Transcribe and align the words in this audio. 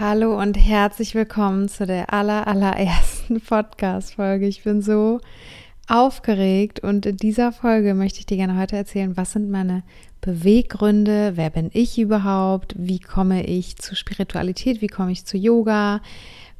Hallo 0.00 0.40
und 0.40 0.54
herzlich 0.54 1.14
willkommen 1.14 1.68
zu 1.68 1.84
der 1.84 2.10
aller, 2.10 2.46
allerersten 2.46 3.38
Podcast-Folge. 3.46 4.46
Ich 4.46 4.62
bin 4.62 4.80
so 4.80 5.20
aufgeregt 5.88 6.80
und 6.80 7.04
in 7.04 7.18
dieser 7.18 7.52
Folge 7.52 7.92
möchte 7.92 8.18
ich 8.18 8.24
dir 8.24 8.38
gerne 8.38 8.58
heute 8.58 8.76
erzählen, 8.76 9.18
was 9.18 9.32
sind 9.32 9.50
meine 9.50 9.82
Beweggründe, 10.22 11.32
wer 11.34 11.50
bin 11.50 11.68
ich 11.74 11.98
überhaupt, 11.98 12.74
wie 12.78 12.98
komme 12.98 13.44
ich 13.44 13.76
zu 13.76 13.94
Spiritualität, 13.94 14.80
wie 14.80 14.86
komme 14.86 15.12
ich 15.12 15.26
zu 15.26 15.36
Yoga, 15.36 16.00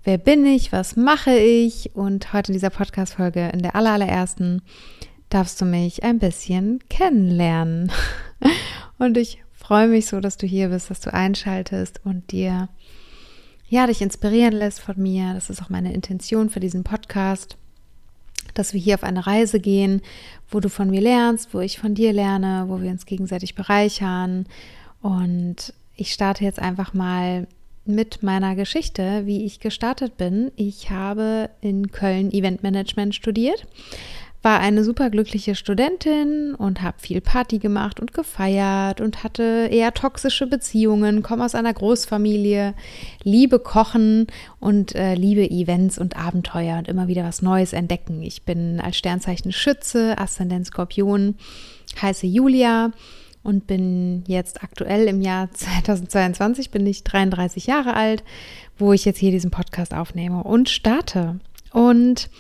wer 0.04 0.18
bin 0.18 0.45
ich, 0.45 0.70
was 0.70 0.96
mache 0.96 1.34
ich? 1.34 1.96
Und 1.96 2.34
heute 2.34 2.52
in 2.52 2.56
dieser 2.56 2.68
Podcast-Folge, 2.68 3.48
in 3.54 3.62
der 3.62 3.74
aller, 3.74 3.92
allerersten, 3.92 4.60
darfst 5.30 5.59
du 5.62 5.64
mich 5.64 6.02
ein 6.02 6.18
bisschen 6.18 6.80
kennenlernen. 6.90 7.90
Und 8.98 9.16
ich 9.16 9.42
freue 9.54 9.88
mich 9.88 10.09
so, 10.09 10.20
dass 10.20 10.36
du 10.36 10.46
hier 10.46 10.68
bist, 10.68 10.90
dass 10.90 11.00
du 11.00 11.15
einschaltest 11.15 12.00
und 12.04 12.32
dir 12.32 12.68
ja, 13.71 13.87
dich 13.87 14.02
inspirieren 14.02 14.52
lässt 14.52 14.80
von 14.80 15.01
mir. 15.01 15.32
Das 15.32 15.49
ist 15.49 15.63
auch 15.63 15.71
meine 15.71 15.95
Intention 15.95 16.51
für 16.51 16.60
diesen 16.60 16.82
Podcast, 16.82 17.57
dass 18.52 18.74
wir 18.74 18.80
hier 18.80 18.96
auf 18.96 19.04
eine 19.04 19.27
Reise 19.27 19.60
gehen, 19.60 20.02
wo 20.51 20.59
du 20.59 20.68
von 20.68 20.90
mir 20.90 21.01
lernst, 21.01 21.54
wo 21.54 21.60
ich 21.60 21.79
von 21.79 21.95
dir 21.95 22.12
lerne, 22.12 22.65
wo 22.66 22.82
wir 22.82 22.90
uns 22.90 23.07
gegenseitig 23.07 23.54
bereichern. 23.54 24.46
Und 25.01 25.73
ich 25.95 26.12
starte 26.12 26.45
jetzt 26.45 26.59
einfach 26.59 26.95
mal 26.95 27.46
mit 27.87 28.24
meiner 28.24 28.57
Geschichte, 28.57 29.24
wie 29.24 29.45
ich 29.45 29.60
gestartet 29.60 30.16
bin. 30.16 30.51
Ich 30.57 30.90
habe 30.90 31.49
in 31.60 31.93
Köln 31.93 32.32
Eventmanagement 32.32 33.15
studiert 33.15 33.66
war 34.43 34.60
eine 34.60 34.85
superglückliche 34.85 35.55
Studentin 35.55 36.55
und 36.55 36.80
habe 36.80 36.99
viel 36.99 37.21
Party 37.21 37.59
gemacht 37.59 38.01
und 38.01 38.15
gefeiert 38.15 39.01
und 39.01 39.23
hatte 39.23 39.69
eher 39.71 39.93
toxische 39.93 40.46
Beziehungen, 40.46 41.23
komme 41.23 41.45
aus 41.45 41.55
einer 41.55 41.74
Großfamilie, 41.74 42.74
liebe 43.23 43.59
Kochen 43.59 44.29
und 44.59 44.95
äh, 44.95 45.15
liebe 45.15 45.49
Events 45.51 45.99
und 45.99 46.16
Abenteuer 46.16 46.79
und 46.79 46.88
immer 46.88 47.07
wieder 47.07 47.24
was 47.24 47.43
Neues 47.43 47.74
entdecken. 47.74 48.23
Ich 48.23 48.45
bin 48.45 48.80
als 48.80 48.96
Sternzeichen 48.96 49.52
Schütze, 49.52 50.16
Aszendent 50.16 50.66
Skorpion, 50.66 51.35
heiße 52.01 52.27
Julia 52.27 52.93
und 53.43 53.66
bin 53.66 54.24
jetzt 54.27 54.63
aktuell 54.63 55.07
im 55.07 55.21
Jahr 55.21 55.51
2022, 55.52 56.71
bin 56.71 56.87
ich 56.87 57.05
33 57.05 57.66
Jahre 57.66 57.93
alt, 57.93 58.24
wo 58.79 58.95
ich 58.95 59.05
jetzt 59.05 59.18
hier 59.18 59.33
diesen 59.33 59.51
Podcast 59.51 59.93
aufnehme 59.93 60.45
und 60.45 60.71
starte. 60.71 61.41
Und 61.73 62.30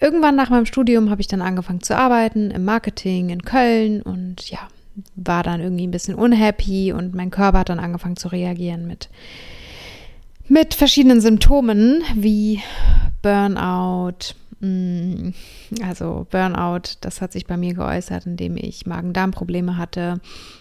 Irgendwann 0.00 0.34
nach 0.34 0.48
meinem 0.48 0.64
Studium 0.64 1.10
habe 1.10 1.20
ich 1.20 1.26
dann 1.26 1.42
angefangen 1.42 1.82
zu 1.82 1.94
arbeiten 1.94 2.50
im 2.50 2.64
Marketing 2.64 3.28
in 3.28 3.42
Köln 3.42 4.00
und 4.00 4.48
ja, 4.48 4.60
war 5.14 5.42
dann 5.42 5.60
irgendwie 5.60 5.86
ein 5.86 5.90
bisschen 5.90 6.14
unhappy 6.14 6.92
und 6.92 7.14
mein 7.14 7.30
Körper 7.30 7.60
hat 7.60 7.68
dann 7.68 7.78
angefangen 7.78 8.16
zu 8.16 8.28
reagieren 8.28 8.86
mit, 8.86 9.10
mit 10.48 10.72
verschiedenen 10.74 11.20
Symptomen 11.20 12.02
wie 12.14 12.62
Burnout. 13.20 14.34
Mm, 14.60 15.30
also 15.82 16.26
Burnout, 16.30 16.96
das 17.02 17.20
hat 17.20 17.32
sich 17.32 17.46
bei 17.46 17.58
mir 17.58 17.74
geäußert, 17.74 18.24
indem 18.24 18.56
ich 18.56 18.86
Magen-Darm-Probleme 18.86 19.76
hatte, 19.76 20.20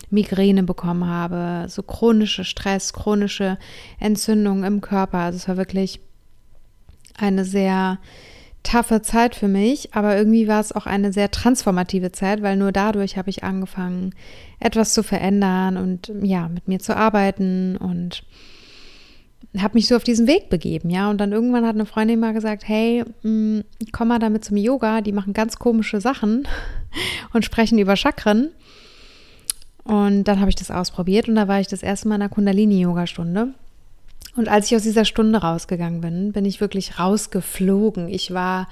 Migräne 0.09 0.63
bekommen 0.63 1.05
habe, 1.05 1.69
so 1.69 1.81
chronische 1.81 2.43
Stress, 2.43 2.91
chronische 2.91 3.57
Entzündungen 3.99 4.65
im 4.65 4.81
Körper. 4.81 5.19
Also 5.19 5.37
es 5.37 5.47
war 5.47 5.55
wirklich 5.55 6.01
eine 7.17 7.45
sehr 7.45 7.99
taffe 8.63 9.01
Zeit 9.01 9.35
für 9.35 9.47
mich, 9.47 9.93
aber 9.93 10.17
irgendwie 10.17 10.47
war 10.47 10.59
es 10.59 10.71
auch 10.71 10.85
eine 10.85 11.13
sehr 11.13 11.31
transformative 11.31 12.11
Zeit, 12.11 12.41
weil 12.41 12.57
nur 12.57 12.71
dadurch 12.71 13.17
habe 13.17 13.29
ich 13.29 13.43
angefangen, 13.43 14.13
etwas 14.59 14.93
zu 14.93 15.03
verändern 15.03 15.77
und 15.77 16.11
ja, 16.21 16.49
mit 16.49 16.67
mir 16.67 16.79
zu 16.79 16.95
arbeiten 16.95 17.77
und 17.77 18.23
habe 19.57 19.75
mich 19.75 19.87
so 19.87 19.95
auf 19.95 20.03
diesen 20.03 20.27
Weg 20.27 20.49
begeben, 20.49 20.89
ja. 20.89 21.09
Und 21.09 21.17
dann 21.19 21.31
irgendwann 21.31 21.65
hat 21.65 21.75
eine 21.75 21.85
Freundin 21.85 22.19
mal 22.19 22.33
gesagt, 22.33 22.67
hey, 22.67 23.03
mm, 23.23 23.61
komm 23.91 24.09
mal 24.09 24.19
damit 24.19 24.45
zum 24.45 24.57
Yoga, 24.57 25.01
die 25.01 25.11
machen 25.11 25.33
ganz 25.33 25.57
komische 25.57 26.01
Sachen 26.01 26.47
und 27.33 27.45
sprechen 27.45 27.79
über 27.79 27.95
Chakren. 27.95 28.49
Und 29.83 30.25
dann 30.25 30.39
habe 30.39 30.49
ich 30.49 30.55
das 30.55 30.69
ausprobiert 30.69 31.27
und 31.27 31.35
da 31.35 31.47
war 31.47 31.59
ich 31.59 31.67
das 31.67 31.81
erste 31.81 32.07
Mal 32.07 32.15
in 32.15 32.21
einer 32.21 32.29
Kundalini-Yoga-Stunde. 32.29 33.53
Und 34.39 34.47
als 34.47 34.67
ich 34.67 34.75
aus 34.77 34.83
dieser 34.83 35.03
Stunde 35.03 35.39
rausgegangen 35.39 35.99
bin, 35.99 36.31
bin 36.31 36.45
ich 36.45 36.61
wirklich 36.61 36.97
rausgeflogen. 36.97 38.07
Ich 38.07 38.33
war 38.33 38.69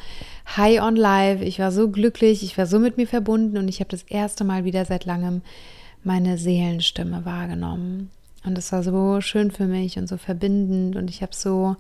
high 0.55 0.81
on 0.81 0.95
life, 0.95 1.43
ich 1.43 1.59
war 1.59 1.73
so 1.73 1.89
glücklich, 1.89 2.41
ich 2.41 2.57
war 2.57 2.65
so 2.65 2.79
mit 2.79 2.95
mir 2.95 3.05
verbunden 3.05 3.57
und 3.57 3.67
ich 3.67 3.81
habe 3.81 3.89
das 3.89 4.03
erste 4.03 4.45
Mal 4.45 4.63
wieder 4.63 4.85
seit 4.85 5.03
langem 5.03 5.41
meine 6.05 6.37
Seelenstimme 6.37 7.25
wahrgenommen. 7.25 8.11
Und 8.45 8.57
es 8.57 8.71
war 8.71 8.81
so 8.81 9.19
schön 9.19 9.51
für 9.51 9.65
mich 9.65 9.97
und 9.97 10.07
so 10.07 10.15
verbindend 10.15 10.95
und 10.95 11.09
ich 11.09 11.21
habe 11.21 11.35
so 11.35 11.75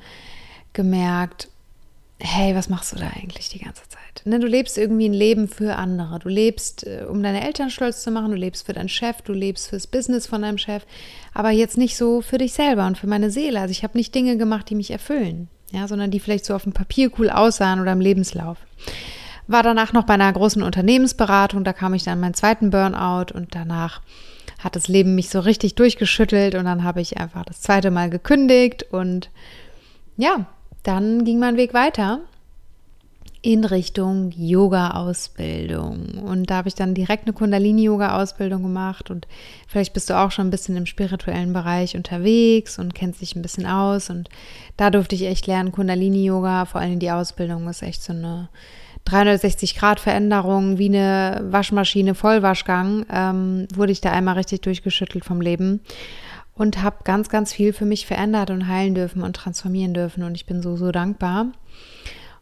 gemerkt, 0.73 1.47
hey, 2.19 2.55
was 2.55 2.69
machst 2.69 2.93
du 2.93 2.97
da 2.97 3.07
eigentlich 3.15 3.49
die 3.49 3.59
ganze 3.59 3.83
Zeit? 3.89 4.25
Ne, 4.25 4.39
du 4.39 4.47
lebst 4.47 4.77
irgendwie 4.77 5.07
ein 5.07 5.13
Leben 5.13 5.47
für 5.47 5.75
andere. 5.75 6.19
Du 6.19 6.29
lebst, 6.29 6.85
äh, 6.85 7.05
um 7.07 7.21
deine 7.21 7.45
Eltern 7.45 7.69
stolz 7.69 8.01
zu 8.01 8.11
machen, 8.11 8.31
du 8.31 8.37
lebst 8.37 8.65
für 8.65 8.73
deinen 8.73 8.89
Chef, 8.89 9.21
du 9.21 9.33
lebst 9.33 9.69
fürs 9.69 9.87
Business 9.87 10.27
von 10.27 10.41
deinem 10.41 10.57
Chef, 10.57 10.83
aber 11.33 11.51
jetzt 11.51 11.77
nicht 11.77 11.95
so 11.95 12.21
für 12.21 12.37
dich 12.37 12.53
selber 12.53 12.87
und 12.87 12.97
für 12.97 13.07
meine 13.07 13.29
Seele. 13.29 13.59
Also 13.59 13.71
ich 13.71 13.83
habe 13.83 13.97
nicht 13.97 14.15
Dinge 14.15 14.37
gemacht, 14.37 14.69
die 14.69 14.75
mich 14.75 14.91
erfüllen, 14.91 15.47
ja, 15.71 15.87
sondern 15.87 16.11
die 16.11 16.19
vielleicht 16.19 16.45
so 16.45 16.55
auf 16.55 16.63
dem 16.63 16.73
Papier 16.73 17.11
cool 17.19 17.29
aussahen 17.29 17.79
oder 17.79 17.91
im 17.91 18.01
Lebenslauf. 18.01 18.57
War 19.45 19.63
danach 19.63 19.93
noch 19.93 20.03
bei 20.03 20.15
einer 20.15 20.33
großen 20.33 20.63
Unternehmensberatung, 20.63 21.63
da 21.63 21.71
kam 21.71 21.93
ich 21.93 22.03
dann 22.03 22.19
meinen 22.19 22.33
zweiten 22.33 22.69
Burnout 22.69 23.33
und 23.33 23.55
danach 23.55 24.01
hat 24.59 24.75
das 24.75 24.87
Leben 24.87 25.15
mich 25.15 25.29
so 25.29 25.39
richtig 25.39 25.75
durchgeschüttelt 25.75 26.55
und 26.55 26.65
dann 26.65 26.83
habe 26.83 26.99
ich 26.99 27.17
einfach 27.17 27.45
das 27.45 27.61
zweite 27.61 27.91
Mal 27.91 28.09
gekündigt 28.09 28.87
und 28.91 29.29
ja, 30.17 30.47
dann 30.87 31.25
ging 31.25 31.39
mein 31.39 31.57
Weg 31.57 31.73
weiter 31.73 32.21
in 33.41 33.65
Richtung 33.65 34.31
Yoga-Ausbildung. 34.35 36.23
Und 36.25 36.49
da 36.49 36.57
habe 36.57 36.69
ich 36.69 36.75
dann 36.75 36.93
direkt 36.93 37.25
eine 37.25 37.33
Kundalini-Yoga-Ausbildung 37.33 38.63
gemacht. 38.63 39.11
Und 39.11 39.27
vielleicht 39.67 39.93
bist 39.93 40.09
du 40.09 40.17
auch 40.17 40.31
schon 40.31 40.47
ein 40.47 40.51
bisschen 40.51 40.75
im 40.75 40.85
spirituellen 40.85 41.53
Bereich 41.53 41.95
unterwegs 41.95 42.79
und 42.79 42.95
kennst 42.95 43.21
dich 43.21 43.35
ein 43.35 43.41
bisschen 43.41 43.65
aus. 43.65 44.09
Und 44.09 44.29
da 44.75 44.89
durfte 44.89 45.15
ich 45.15 45.25
echt 45.25 45.45
lernen, 45.45 45.71
Kundalini-Yoga, 45.71 46.65
vor 46.65 46.81
allem 46.81 46.99
die 46.99 47.11
Ausbildung 47.11 47.67
ist 47.69 47.83
echt 47.83 48.01
so 48.01 48.13
eine 48.13 48.49
360-Grad-Veränderung, 49.07 50.77
wie 50.77 50.89
eine 50.89 51.45
Waschmaschine, 51.49 52.15
Vollwaschgang, 52.15 53.05
ähm, 53.11 53.67
wurde 53.73 53.91
ich 53.91 54.01
da 54.01 54.11
einmal 54.11 54.35
richtig 54.35 54.61
durchgeschüttelt 54.61 55.23
vom 55.23 55.41
Leben 55.41 55.81
und 56.57 56.81
habe 56.81 56.97
ganz, 57.03 57.29
ganz 57.29 57.53
viel 57.53 57.73
für 57.73 57.85
mich 57.85 58.05
verändert 58.05 58.49
und 58.49 58.67
heilen 58.67 58.95
dürfen 58.95 59.21
und 59.21 59.35
transformieren 59.35 59.93
dürfen. 59.93 60.23
Und 60.23 60.35
ich 60.35 60.45
bin 60.45 60.61
so, 60.61 60.75
so 60.75 60.91
dankbar. 60.91 61.47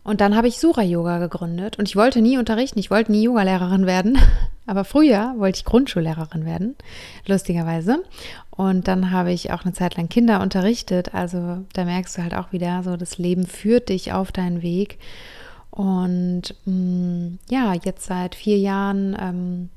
Und 0.03 0.21
dann 0.21 0.35
habe 0.35 0.47
ich 0.47 0.59
Sura 0.59 0.83
Yoga 0.83 1.17
gegründet 1.17 1.79
und 1.79 1.89
ich 1.89 1.95
wollte 1.95 2.21
nie 2.21 2.37
unterrichten, 2.37 2.77
ich 2.77 2.91
wollte 2.91 3.11
nie 3.11 3.23
Yogalehrerin 3.23 3.87
werden, 3.87 4.19
aber 4.67 4.85
früher 4.85 5.33
wollte 5.37 5.57
ich 5.57 5.65
Grundschullehrerin 5.65 6.45
werden, 6.45 6.75
lustigerweise. 7.25 8.03
Und 8.51 8.87
dann 8.87 9.09
habe 9.09 9.31
ich 9.31 9.51
auch 9.51 9.63
eine 9.63 9.73
Zeit 9.73 9.97
lang 9.97 10.07
Kinder 10.07 10.41
unterrichtet, 10.41 11.15
also 11.15 11.65
da 11.73 11.85
merkst 11.85 12.17
du 12.17 12.21
halt 12.21 12.35
auch 12.35 12.51
wieder 12.51 12.83
so, 12.83 12.97
das 12.97 13.17
Leben 13.17 13.47
führt 13.47 13.89
dich 13.89 14.13
auf 14.13 14.31
deinen 14.31 14.61
Weg. 14.61 14.99
Und 15.71 16.53
mh, 16.65 16.71
mm, 16.71 17.39
ja, 17.49 17.73
jetzt 17.73 18.05
seit 18.05 18.35
vier 18.35 18.59
Jahren 18.59 19.17
ähm, 19.19 19.69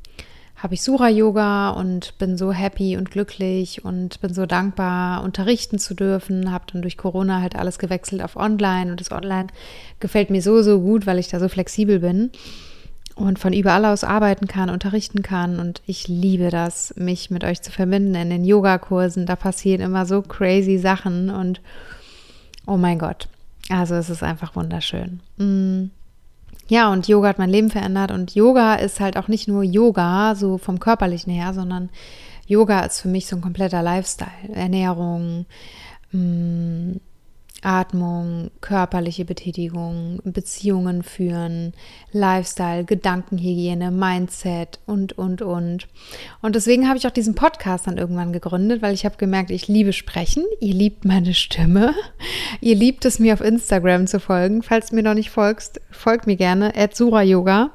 habe 0.58 0.74
ich 0.74 0.82
Sura-Yoga 0.82 1.70
und 1.70 2.18
bin 2.18 2.36
so 2.36 2.52
happy 2.52 2.96
und 2.96 3.10
glücklich 3.10 3.84
und 3.84 4.20
bin 4.20 4.34
so 4.34 4.44
dankbar, 4.44 5.22
unterrichten 5.22 5.78
zu 5.78 5.94
dürfen. 5.94 6.50
Habe 6.50 6.64
dann 6.72 6.82
durch 6.82 6.96
Corona 6.96 7.40
halt 7.40 7.54
alles 7.54 7.78
gewechselt 7.78 8.22
auf 8.22 8.36
Online 8.36 8.90
und 8.90 9.00
das 9.00 9.12
Online 9.12 9.46
gefällt 10.00 10.30
mir 10.30 10.42
so, 10.42 10.62
so 10.62 10.80
gut, 10.80 11.06
weil 11.06 11.18
ich 11.18 11.28
da 11.28 11.38
so 11.38 11.48
flexibel 11.48 12.00
bin 12.00 12.30
und 13.14 13.38
von 13.38 13.52
überall 13.52 13.84
aus 13.84 14.02
arbeiten 14.02 14.48
kann, 14.48 14.68
unterrichten 14.68 15.22
kann. 15.22 15.60
Und 15.60 15.80
ich 15.86 16.08
liebe 16.08 16.50
das, 16.50 16.92
mich 16.96 17.30
mit 17.30 17.44
euch 17.44 17.62
zu 17.62 17.70
verbinden 17.70 18.16
in 18.16 18.30
den 18.30 18.44
Yogakursen. 18.44 19.26
Da 19.26 19.36
passieren 19.36 19.80
immer 19.80 20.06
so 20.06 20.22
crazy 20.22 20.78
Sachen 20.78 21.30
und 21.30 21.60
oh 22.66 22.76
mein 22.76 22.98
Gott. 22.98 23.28
Also 23.70 23.94
es 23.94 24.10
ist 24.10 24.22
einfach 24.24 24.56
wunderschön. 24.56 25.20
Mm. 25.36 25.90
Ja, 26.68 26.92
und 26.92 27.08
Yoga 27.08 27.28
hat 27.28 27.38
mein 27.38 27.50
Leben 27.50 27.70
verändert 27.70 28.10
und 28.10 28.34
Yoga 28.34 28.74
ist 28.74 29.00
halt 29.00 29.16
auch 29.16 29.28
nicht 29.28 29.48
nur 29.48 29.62
Yoga, 29.62 30.34
so 30.34 30.58
vom 30.58 30.78
körperlichen 30.78 31.32
her, 31.32 31.54
sondern 31.54 31.88
Yoga 32.46 32.80
ist 32.80 33.00
für 33.00 33.08
mich 33.08 33.26
so 33.26 33.36
ein 33.36 33.42
kompletter 33.42 33.82
Lifestyle. 33.82 34.54
Ernährung, 34.54 35.46
mh, 36.12 36.20
mm, 36.20 37.00
Atmung, 37.62 38.50
körperliche 38.60 39.24
Betätigung, 39.24 40.20
Beziehungen 40.24 41.02
führen, 41.02 41.72
Lifestyle, 42.12 42.84
Gedankenhygiene, 42.84 43.90
Mindset 43.90 44.78
und, 44.86 45.18
und, 45.18 45.42
und. 45.42 45.88
Und 46.40 46.54
deswegen 46.54 46.88
habe 46.88 46.98
ich 46.98 47.06
auch 47.06 47.12
diesen 47.12 47.34
Podcast 47.34 47.86
dann 47.86 47.98
irgendwann 47.98 48.32
gegründet, 48.32 48.80
weil 48.80 48.94
ich 48.94 49.04
habe 49.04 49.16
gemerkt, 49.16 49.50
ich 49.50 49.66
liebe 49.66 49.92
Sprechen, 49.92 50.44
ihr 50.60 50.74
liebt 50.74 51.04
meine 51.04 51.34
Stimme, 51.34 51.94
ihr 52.60 52.76
liebt 52.76 53.04
es 53.04 53.18
mir 53.18 53.34
auf 53.34 53.40
Instagram 53.40 54.06
zu 54.06 54.20
folgen. 54.20 54.62
Falls 54.62 54.90
du 54.90 54.96
mir 54.96 55.02
noch 55.02 55.14
nicht 55.14 55.30
folgst, 55.30 55.80
folgt 55.90 56.26
mir 56.26 56.36
gerne, 56.36 56.72
Yoga. 57.24 57.70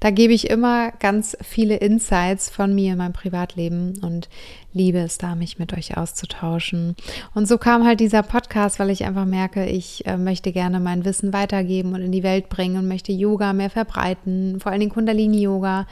Da 0.00 0.10
gebe 0.10 0.34
ich 0.34 0.50
immer 0.50 0.92
ganz 0.92 1.34
viele 1.42 1.76
Insights 1.76 2.50
von 2.50 2.74
mir 2.74 2.92
in 2.92 2.98
meinem 2.98 3.14
Privatleben 3.14 3.98
und 4.02 4.28
liebe 4.74 4.98
es 4.98 5.18
da, 5.18 5.34
mich 5.34 5.58
mit 5.58 5.72
euch 5.72 5.96
auszutauschen. 5.96 6.96
Und 7.32 7.48
so 7.48 7.56
kam 7.56 7.86
halt 7.86 8.00
dieser 8.00 8.22
Podcast, 8.22 8.78
weil 8.78 8.90
ich 8.90 9.04
einfach 9.04 9.24
merke, 9.24 9.64
ich 9.66 10.04
äh, 10.06 10.16
möchte 10.16 10.52
gerne 10.52 10.80
mein 10.80 11.04
Wissen 11.04 11.32
weitergeben 11.32 11.94
und 11.94 12.02
in 12.02 12.12
die 12.12 12.24
Welt 12.24 12.48
bringen 12.48 12.76
und 12.76 12.88
möchte 12.88 13.12
Yoga 13.12 13.52
mehr 13.52 13.70
verbreiten, 13.70 14.60
vor 14.60 14.72
allen 14.72 14.80
Dingen 14.80 14.92
Kundalini-Yoga 14.92 15.86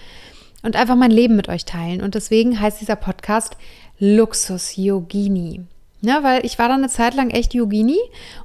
und 0.62 0.76
einfach 0.76 0.96
mein 0.96 1.10
Leben 1.10 1.36
mit 1.36 1.48
euch 1.48 1.64
teilen. 1.64 2.02
Und 2.02 2.14
deswegen 2.14 2.60
heißt 2.60 2.80
dieser 2.80 2.96
Podcast 2.96 3.56
Luxus 3.98 4.76
Yogini. 4.76 5.62
Ja, 6.00 6.24
weil 6.24 6.44
ich 6.44 6.58
war 6.58 6.66
dann 6.66 6.80
eine 6.80 6.88
Zeit 6.88 7.14
lang 7.14 7.30
echt 7.30 7.54
Yogini 7.54 7.98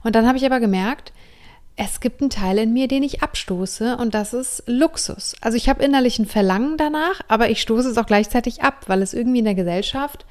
und 0.04 0.16
dann 0.16 0.28
habe 0.28 0.38
ich 0.38 0.46
aber 0.46 0.60
gemerkt, 0.60 1.12
es 1.78 2.00
gibt 2.00 2.22
einen 2.22 2.32
Teil 2.32 2.58
in 2.58 2.74
mir, 2.74 2.88
den 2.88 3.04
ich 3.04 3.22
abstoße 3.22 3.98
und 3.98 4.16
das 4.16 4.34
ist 4.34 4.64
Luxus. 4.66 5.36
Also 5.42 5.58
ich 5.58 5.70
habe 5.70 5.84
innerlich 5.84 6.18
ein 6.18 6.26
Verlangen 6.26 6.76
danach, 6.76 7.22
aber 7.28 7.52
ich 7.52 7.62
stoße 7.62 7.88
es 7.88 7.98
auch 8.00 8.08
gleichzeitig 8.08 8.64
ab, 8.64 8.86
weil 8.88 9.04
es 9.04 9.14
irgendwie 9.14 9.40
in 9.40 9.46
der 9.46 9.54
Gesellschaft 9.54 10.26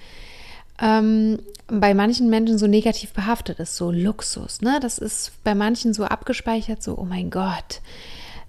ähm, 0.81 1.39
bei 1.69 1.95
manchen 1.95 2.29
Menschen 2.31 2.59
so 2.59 2.67
negativ 2.67 3.13
behaftet 3.13 3.61
ist, 3.61 3.77
so 3.77 3.93
Luxus. 3.93 4.61
Ne? 4.61 4.81
Das 4.83 4.99
ist 4.99 5.33
bei 5.45 5.55
manchen 5.55 5.95
so 5.95 6.05
abgespeichert, 6.05 6.83
so, 6.83 6.99
oh 6.99 7.05
mein 7.05 7.31
Gott, 7.31 7.81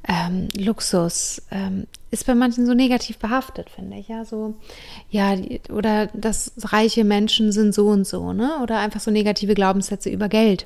ähm, 0.08 0.50
Luxus 0.58 1.42
ähm, 1.52 1.86
ist 2.12 2.26
bei 2.26 2.34
manchen 2.34 2.66
so 2.66 2.74
negativ 2.74 3.18
behaftet, 3.18 3.70
finde 3.70 3.98
ich. 3.98 4.08
Ja, 4.08 4.24
so, 4.24 4.56
ja, 5.10 5.36
oder 5.70 6.08
dass 6.14 6.54
reiche 6.60 7.04
Menschen 7.04 7.52
sind 7.52 7.74
so 7.74 7.88
und 7.88 8.08
so, 8.08 8.32
ne? 8.32 8.60
Oder 8.64 8.80
einfach 8.80 9.02
so 9.02 9.12
negative 9.12 9.54
Glaubenssätze 9.54 10.10
über 10.10 10.30
Geld. 10.30 10.66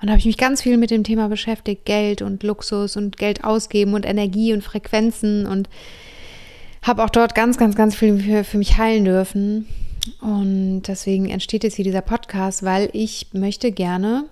Und 0.00 0.06
da 0.06 0.12
habe 0.12 0.20
ich 0.20 0.26
mich 0.26 0.38
ganz 0.38 0.62
viel 0.62 0.76
mit 0.76 0.92
dem 0.92 1.02
Thema 1.02 1.28
beschäftigt: 1.28 1.84
Geld 1.84 2.22
und 2.22 2.44
Luxus 2.44 2.96
und 2.96 3.16
Geld 3.16 3.42
ausgeben 3.42 3.94
und 3.94 4.06
Energie 4.06 4.52
und 4.52 4.62
Frequenzen 4.62 5.46
und 5.46 5.68
habe 6.82 7.02
auch 7.02 7.10
dort 7.10 7.34
ganz, 7.34 7.58
ganz, 7.58 7.74
ganz 7.74 7.96
viel 7.96 8.20
für, 8.20 8.44
für 8.44 8.58
mich 8.58 8.78
heilen 8.78 9.04
dürfen. 9.04 9.66
Und 10.20 10.82
deswegen 10.82 11.28
entsteht 11.28 11.64
jetzt 11.64 11.74
hier 11.74 11.84
dieser 11.84 12.00
Podcast, 12.00 12.62
weil 12.62 12.88
ich 12.92 13.26
möchte 13.32 13.72
gerne 13.72 14.26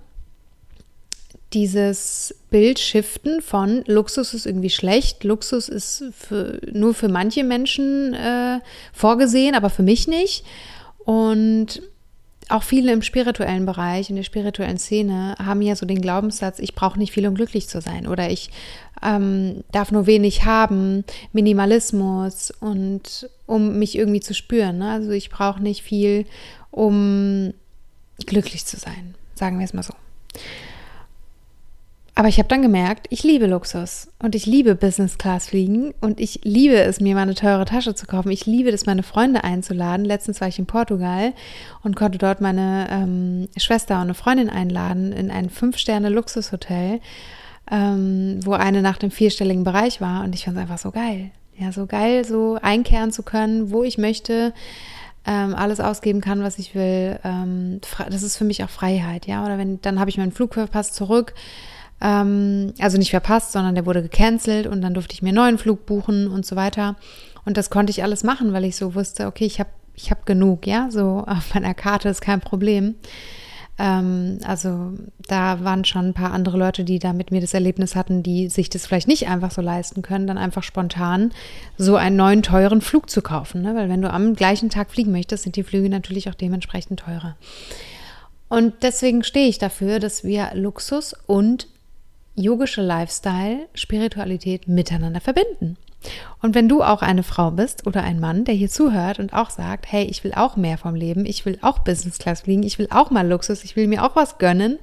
dieses 1.55 2.35
Bild 2.51 2.79
shiften 2.79 3.41
von 3.41 3.85
Luxus 3.87 4.35
ist 4.35 4.47
irgendwie 4.47 4.71
schlecht, 4.71 5.25
Luxus 5.25 5.69
ist 5.69 6.05
für, 6.12 6.61
nur 6.73 6.95
für 6.95 7.09
manche 7.09 7.45
Menschen 7.45 8.15
äh, 8.15 8.61
vorgesehen, 8.93 9.55
aber 9.55 9.71
für 9.71 9.83
mich 9.83 10.09
nicht. 10.09 10.45
Und 10.99 11.83
auch 12.49 12.62
viele 12.62 12.93
im 12.93 13.03
spirituellen 13.03 13.65
Bereich, 13.65 14.11
in 14.11 14.17
der 14.17 14.23
spirituellen 14.23 14.79
Szene, 14.79 15.35
haben 15.43 15.62
ja 15.62 15.77
so 15.77 15.87
den 15.87 16.03
Glaubenssatz, 16.03 16.59
ich 16.59 16.75
brauche 16.75 16.99
nicht 16.99 17.12
viel, 17.12 17.27
um 17.27 17.35
glücklich 17.35 17.69
zu 17.69 17.81
sein. 17.81 18.06
Oder 18.06 18.31
ich 18.31 18.51
ähm, 19.03 19.65
darf 19.73 19.93
nur 19.93 20.06
wenig 20.06 20.45
haben, 20.45 21.05
Minimalismus 21.33 22.51
und 22.61 23.31
um 23.47 23.79
mich 23.79 23.97
irgendwie 23.97 24.21
zu 24.21 24.35
spüren. 24.35 24.79
Ne? 24.79 24.91
Also 24.91 25.11
ich 25.12 25.31
brauche 25.31 25.62
nicht 25.62 25.83
viel, 25.83 26.27
um 26.71 27.55
glücklich 28.27 28.67
zu 28.67 28.77
sein. 28.77 29.15
Sagen 29.35 29.59
wir 29.59 29.65
es 29.65 29.73
mal 29.73 29.83
so. 29.83 29.95
Aber 32.16 32.28
ich 32.28 32.38
habe 32.38 32.49
dann 32.49 32.62
gemerkt, 32.62 33.06
ich 33.11 33.25
liebe 33.25 33.46
Luxus 33.46 34.08
und 34.20 34.37
ich 34.37 34.46
liebe 34.46 34.76
Business 34.76 35.19
Class 35.19 35.49
fliegen 35.49 35.94
und 36.00 36.20
ich 36.20 36.40
liebe 36.44 36.76
es, 36.76 37.00
mir 37.00 37.16
mal 37.16 37.22
eine 37.22 37.34
teure 37.34 37.64
Tasche 37.64 37.96
zu 37.96 38.06
kaufen. 38.06 38.31
Ich 38.31 38.46
liebe 38.46 38.70
es, 38.70 38.87
meine 38.87 39.02
Freunde 39.02 39.43
einzuladen. 39.43 40.05
Letztens 40.05 40.40
war 40.40 40.46
ich 40.46 40.61
in 40.61 40.66
Portugal 40.66 41.32
und 41.82 41.96
konnte 41.96 42.19
dort 42.19 42.40
meine 42.40 42.87
ähm, 42.88 43.49
Schwester 43.56 43.96
und 43.96 44.02
eine 44.02 44.14
Freundin 44.14 44.49
einladen 44.49 45.12
in 45.12 45.32
ein 45.32 45.50
Fünf-Sterne-Luxushotel, 45.50 47.00
ähm, 47.72 48.38
wo 48.44 48.52
eine 48.52 48.81
Nacht 48.81 49.02
im 49.02 49.10
vierstelligen 49.10 49.64
Bereich 49.64 50.00
war 50.00 50.22
und 50.22 50.37
ich 50.37 50.44
fand 50.44 50.56
es 50.56 50.62
einfach 50.62 50.78
so 50.78 50.93
geil. 50.93 51.32
Ja, 51.56 51.72
so 51.72 51.87
geil, 51.87 52.25
so 52.25 52.58
einkehren 52.62 53.10
zu 53.10 53.25
können, 53.25 53.72
wo 53.72 53.82
ich 53.82 53.99
möchte, 53.99 54.52
ähm, 55.26 55.55
alles 55.55 55.81
ausgeben 55.81 56.20
kann, 56.20 56.43
was 56.44 56.58
ich 56.58 56.76
will. 56.76 57.19
Ähm, 57.25 57.81
das 58.08 58.22
ist 58.22 58.37
für 58.37 58.44
mich 58.44 58.62
auch 58.62 58.70
Freiheit, 58.70 59.26
ja. 59.26 59.44
Oder 59.44 59.58
wenn, 59.58 59.81
dann 59.81 59.99
habe 59.99 60.10
ich 60.10 60.19
meinen 60.19 60.32
Flug 60.32 60.55
verpasst 60.55 60.94
zurück 60.94 61.34
ähm, 62.00 62.75
also 62.81 62.99
nicht 62.99 63.11
verpasst, 63.11 63.52
sondern 63.52 63.75
der 63.75 63.87
wurde 63.87 64.02
gecancelt 64.02 64.67
und 64.67 64.82
dann 64.82 64.94
durfte 64.94 65.14
ich 65.14 65.23
mir 65.23 65.29
einen 65.29 65.37
neuen 65.37 65.58
Flug 65.58 65.87
buchen 65.87 66.29
und 66.29 66.44
so 66.44 66.56
weiter. 66.56 66.96
Und 67.44 67.56
das 67.56 67.70
konnte 67.70 67.91
ich 67.91 68.02
alles 68.02 68.25
machen, 68.25 68.52
weil 68.52 68.64
ich 68.64 68.76
so 68.76 68.94
wusste, 68.94 69.26
okay, 69.26 69.44
ich 69.44 69.61
habe 69.61 69.70
ich 69.96 70.11
hab 70.11 70.26
genug, 70.26 70.67
ja, 70.67 70.88
so 70.91 71.25
auf 71.26 71.55
meiner 71.55 71.75
Karte 71.75 72.08
ist 72.08 72.20
kein 72.20 72.41
Problem. 72.41 72.96
Ähm, 73.76 74.38
also 74.44 74.93
da 75.26 75.64
waren 75.64 75.85
schon 75.85 76.08
ein 76.08 76.14
paar 76.14 76.32
andere 76.32 76.58
Leute, 76.58 76.85
die 76.85 76.99
da 76.99 77.12
mit 77.12 77.31
mir 77.31 77.41
das 77.41 77.55
Erlebnis 77.55 77.96
hatten, 77.96 78.23
die 78.23 78.49
sich 78.49 78.70
das 78.70 78.87
vielleicht 78.87 79.08
nicht 79.08 79.29
einfach 79.29 79.50
so 79.50 79.62
leisten 79.62 80.02
können, 80.02 80.26
dann 80.26 80.38
einfach 80.38 80.62
spontan 80.62 81.32
so 81.76 81.96
einen 81.96 82.17
neuen 82.17 82.43
teuren 82.43 82.81
Flug 82.81 83.11
zu 83.11 83.20
kaufen. 83.20 83.62
Ne? 83.62 83.75
Weil 83.75 83.88
wenn 83.88 84.02
du 84.02 84.11
am 84.11 84.35
gleichen 84.35 84.70
Tag 84.70 84.91
fliegen 84.91 85.12
möchtest, 85.12 85.44
sind 85.44 85.56
die 85.56 85.64
Flüge 85.64 85.88
natürlich 85.88 86.29
auch 86.29 86.35
dementsprechend 86.35 87.00
teurer. 87.00 87.37
Und 88.49 88.75
deswegen 88.82 89.25
stehe 89.25 89.49
ich 89.49 89.58
dafür, 89.58 89.99
dass 89.99 90.23
wir 90.23 90.50
Luxus 90.55 91.14
und 91.26 91.67
yogische 92.34 92.82
Lifestyle, 92.82 93.69
Spiritualität 93.75 94.69
miteinander 94.69 95.20
verbinden. 95.20 95.76
Und 96.42 96.54
wenn 96.54 96.69
du 96.69 96.82
auch 96.82 97.00
eine 97.00 97.22
Frau 97.22 97.50
bist 97.50 97.86
oder 97.86 98.02
ein 98.02 98.20
Mann, 98.20 98.44
der 98.44 98.54
hier 98.54 98.69
zuhört 98.69 99.19
und 99.19 99.32
auch 99.32 99.50
sagt, 99.50 99.90
hey, 99.90 100.04
ich 100.04 100.22
will 100.22 100.34
auch 100.34 100.56
mehr 100.56 100.76
vom 100.76 100.94
Leben, 100.94 101.25
ich 101.25 101.46
will 101.46 101.58
auch 101.62 101.78
Business 101.78 102.19
Class 102.19 102.42
fliegen, 102.42 102.62
ich 102.62 102.78
will 102.78 102.88
auch 102.90 103.10
mal 103.10 103.26
Luxus, 103.26 103.64
ich 103.64 103.76
will 103.76 103.86
mir 103.86 104.04
auch 104.04 104.14
was 104.14 104.38
gönnen, 104.38 104.78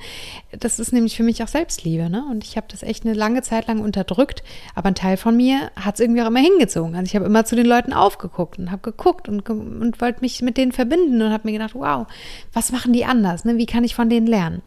das 0.58 0.80
ist 0.80 0.94
nämlich 0.94 1.16
für 1.16 1.24
mich 1.24 1.44
auch 1.44 1.48
Selbstliebe. 1.48 2.10
Ne? 2.10 2.26
Und 2.30 2.44
ich 2.44 2.58
habe 2.58 2.68
das 2.70 2.82
echt 2.82 3.06
eine 3.06 3.14
lange 3.14 3.44
Zeit 3.44 3.68
lang 3.68 3.80
unterdrückt, 3.80 4.44
aber 4.74 4.88
ein 4.88 4.96
Teil 4.96 5.18
von 5.18 5.38
mir 5.38 5.70
hat 5.76 5.96
es 5.96 6.00
irgendwie 6.00 6.24
auch 6.24 6.28
immer 6.28 6.40
hingezogen. 6.40 6.96
Also 6.96 7.06
ich 7.06 7.16
habe 7.16 7.26
immer 7.26 7.46
zu 7.46 7.56
den 7.56 7.68
Leuten 7.68 7.94
aufgeguckt 7.94 8.58
und 8.58 8.72
habe 8.72 8.82
geguckt 8.82 9.30
und, 9.30 9.48
und 9.48 10.02
wollte 10.02 10.22
mich 10.22 10.42
mit 10.42 10.58
denen 10.58 10.72
verbinden 10.72 11.22
und 11.22 11.32
habe 11.32 11.48
mir 11.48 11.54
gedacht, 11.54 11.76
wow, 11.76 12.08
was 12.54 12.72
machen 12.72 12.94
die 12.94 13.06
anders? 13.06 13.46
Ne? 13.46 13.58
Wie 13.58 13.68
kann 13.68 13.84
ich 13.84 13.94
von 13.94 14.10
denen 14.10 14.28
lernen? 14.28 14.64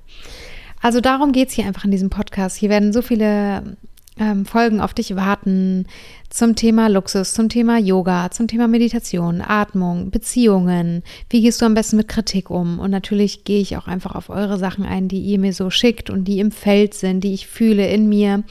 Also 0.84 1.00
darum 1.00 1.32
geht 1.32 1.48
es 1.48 1.54
hier 1.54 1.64
einfach 1.64 1.86
in 1.86 1.92
diesem 1.92 2.10
Podcast. 2.10 2.58
Hier 2.58 2.68
werden 2.68 2.92
so 2.92 3.00
viele 3.00 3.78
ähm, 4.20 4.44
Folgen 4.44 4.82
auf 4.82 4.92
dich 4.92 5.16
warten 5.16 5.86
zum 6.28 6.56
Thema 6.56 6.88
Luxus, 6.88 7.32
zum 7.32 7.48
Thema 7.48 7.78
Yoga, 7.78 8.30
zum 8.30 8.48
Thema 8.48 8.68
Meditation, 8.68 9.40
Atmung, 9.40 10.10
Beziehungen. 10.10 11.02
Wie 11.30 11.40
gehst 11.40 11.62
du 11.62 11.64
am 11.64 11.72
besten 11.72 11.96
mit 11.96 12.08
Kritik 12.08 12.50
um? 12.50 12.80
Und 12.80 12.90
natürlich 12.90 13.44
gehe 13.44 13.62
ich 13.62 13.78
auch 13.78 13.86
einfach 13.86 14.14
auf 14.14 14.28
eure 14.28 14.58
Sachen 14.58 14.84
ein, 14.84 15.08
die 15.08 15.22
ihr 15.22 15.38
mir 15.38 15.54
so 15.54 15.70
schickt 15.70 16.10
und 16.10 16.24
die 16.24 16.38
im 16.38 16.50
Feld 16.50 16.92
sind, 16.92 17.24
die 17.24 17.32
ich 17.32 17.46
fühle 17.46 17.88
in 17.88 18.06
mir, 18.10 18.44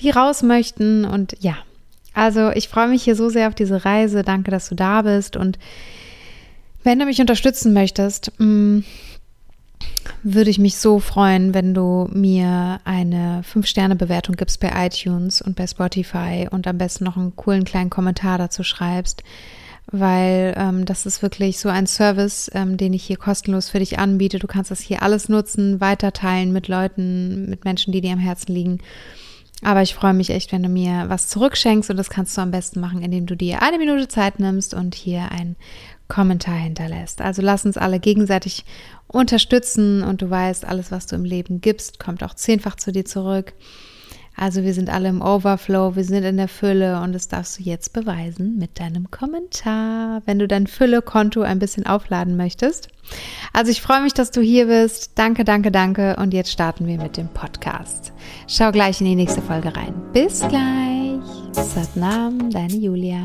die 0.00 0.08
raus 0.08 0.42
möchten. 0.42 1.04
Und 1.04 1.36
ja, 1.40 1.58
also 2.14 2.52
ich 2.52 2.70
freue 2.70 2.88
mich 2.88 3.02
hier 3.02 3.16
so 3.16 3.28
sehr 3.28 3.48
auf 3.48 3.54
diese 3.54 3.84
Reise. 3.84 4.22
Danke, 4.22 4.50
dass 4.50 4.70
du 4.70 4.76
da 4.76 5.02
bist. 5.02 5.36
Und 5.36 5.58
wenn 6.84 6.98
du 6.98 7.04
mich 7.04 7.20
unterstützen 7.20 7.74
möchtest, 7.74 8.32
mm, 8.38 8.78
würde 10.22 10.50
ich 10.50 10.58
mich 10.58 10.76
so 10.76 10.98
freuen, 10.98 11.54
wenn 11.54 11.74
du 11.74 12.08
mir 12.12 12.80
eine 12.84 13.42
5-Sterne-Bewertung 13.42 14.36
gibst 14.36 14.60
bei 14.60 14.72
iTunes 14.86 15.40
und 15.42 15.56
bei 15.56 15.66
Spotify 15.66 16.48
und 16.50 16.66
am 16.66 16.78
besten 16.78 17.04
noch 17.04 17.16
einen 17.16 17.36
coolen 17.36 17.64
kleinen 17.64 17.90
Kommentar 17.90 18.38
dazu 18.38 18.62
schreibst, 18.62 19.22
weil 19.90 20.54
ähm, 20.56 20.84
das 20.84 21.06
ist 21.06 21.22
wirklich 21.22 21.58
so 21.58 21.68
ein 21.68 21.86
Service, 21.86 22.50
ähm, 22.54 22.76
den 22.76 22.92
ich 22.92 23.04
hier 23.04 23.16
kostenlos 23.16 23.68
für 23.68 23.78
dich 23.78 23.98
anbiete. 23.98 24.38
Du 24.38 24.46
kannst 24.46 24.70
das 24.70 24.80
hier 24.80 25.02
alles 25.02 25.28
nutzen, 25.28 25.80
weiterteilen 25.80 26.52
mit 26.52 26.68
Leuten, 26.68 27.48
mit 27.48 27.64
Menschen, 27.64 27.92
die 27.92 28.00
dir 28.00 28.12
am 28.12 28.18
Herzen 28.18 28.52
liegen. 28.52 28.78
Aber 29.62 29.82
ich 29.82 29.94
freue 29.94 30.14
mich 30.14 30.30
echt, 30.30 30.52
wenn 30.52 30.62
du 30.62 30.68
mir 30.68 31.04
was 31.08 31.28
zurückschenkst 31.28 31.88
und 31.90 31.96
das 31.96 32.10
kannst 32.10 32.36
du 32.36 32.42
am 32.42 32.50
besten 32.50 32.80
machen, 32.80 33.02
indem 33.02 33.26
du 33.26 33.36
dir 33.36 33.62
eine 33.62 33.78
Minute 33.78 34.06
Zeit 34.08 34.38
nimmst 34.38 34.74
und 34.74 34.94
hier 34.94 35.30
ein 35.32 35.56
Kommentar 36.08 36.56
hinterlässt. 36.56 37.20
Also 37.20 37.42
lass 37.42 37.64
uns 37.64 37.76
alle 37.76 37.98
gegenseitig 37.98 38.64
unterstützen 39.08 40.02
und 40.02 40.22
du 40.22 40.28
weißt, 40.30 40.64
alles, 40.64 40.92
was 40.92 41.06
du 41.06 41.16
im 41.16 41.24
Leben 41.24 41.60
gibst, 41.60 41.98
kommt 41.98 42.22
auch 42.22 42.34
zehnfach 42.34 42.76
zu 42.76 42.92
dir 42.92 43.04
zurück. 43.04 43.54
Also 44.36 44.62
wir 44.62 44.74
sind 44.74 44.90
alle 44.90 45.08
im 45.08 45.22
Overflow, 45.22 45.96
wir 45.96 46.04
sind 46.04 46.24
in 46.24 46.36
der 46.36 46.48
Fülle 46.48 47.00
und 47.00 47.14
das 47.14 47.28
darfst 47.28 47.58
du 47.58 47.62
jetzt 47.62 47.94
beweisen 47.94 48.58
mit 48.58 48.78
deinem 48.78 49.10
Kommentar, 49.10 50.22
wenn 50.26 50.38
du 50.38 50.46
dein 50.46 50.66
Fülle-Konto 50.66 51.40
ein 51.40 51.58
bisschen 51.58 51.86
aufladen 51.86 52.36
möchtest. 52.36 52.88
Also 53.52 53.70
ich 53.70 53.80
freue 53.80 54.02
mich, 54.02 54.12
dass 54.12 54.30
du 54.30 54.42
hier 54.42 54.66
bist. 54.66 55.12
Danke, 55.14 55.44
danke, 55.44 55.70
danke. 55.70 56.16
Und 56.16 56.34
jetzt 56.34 56.52
starten 56.52 56.86
wir 56.86 56.98
mit 56.98 57.16
dem 57.16 57.28
Podcast. 57.28 58.12
Schau 58.46 58.72
gleich 58.72 59.00
in 59.00 59.06
die 59.06 59.14
nächste 59.14 59.40
Folge 59.40 59.74
rein. 59.74 59.94
Bis 60.12 60.40
gleich. 60.40 61.20
Satnam, 61.52 62.50
deine 62.50 62.74
Julia. 62.74 63.22